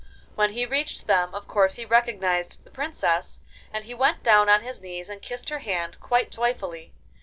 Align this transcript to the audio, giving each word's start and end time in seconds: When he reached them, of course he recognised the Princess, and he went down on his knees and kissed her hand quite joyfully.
When 0.33 0.53
he 0.53 0.65
reached 0.65 1.05
them, 1.05 1.35
of 1.35 1.47
course 1.47 1.75
he 1.75 1.85
recognised 1.85 2.63
the 2.63 2.71
Princess, 2.71 3.41
and 3.71 3.85
he 3.85 3.93
went 3.93 4.23
down 4.23 4.49
on 4.49 4.63
his 4.63 4.81
knees 4.81 5.09
and 5.09 5.21
kissed 5.21 5.49
her 5.49 5.59
hand 5.59 5.99
quite 5.99 6.31
joyfully. 6.31 6.91